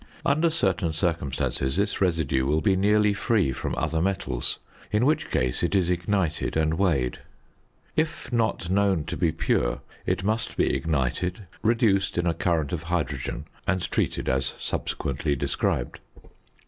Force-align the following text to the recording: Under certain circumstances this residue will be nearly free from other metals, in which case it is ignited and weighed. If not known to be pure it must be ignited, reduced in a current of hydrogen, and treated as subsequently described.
Under 0.25 0.49
certain 0.49 0.93
circumstances 0.93 1.77
this 1.77 2.01
residue 2.01 2.43
will 2.47 2.61
be 2.61 2.75
nearly 2.75 3.13
free 3.13 3.51
from 3.51 3.75
other 3.75 4.01
metals, 4.01 4.57
in 4.91 5.05
which 5.05 5.29
case 5.29 5.61
it 5.61 5.75
is 5.75 5.91
ignited 5.91 6.57
and 6.57 6.73
weighed. 6.79 7.19
If 7.95 8.33
not 8.33 8.71
known 8.71 9.03
to 9.03 9.15
be 9.15 9.31
pure 9.31 9.81
it 10.07 10.23
must 10.23 10.57
be 10.57 10.73
ignited, 10.73 11.45
reduced 11.61 12.17
in 12.17 12.25
a 12.25 12.33
current 12.33 12.73
of 12.73 12.81
hydrogen, 12.89 13.45
and 13.67 13.79
treated 13.91 14.27
as 14.27 14.55
subsequently 14.57 15.35
described. 15.35 15.99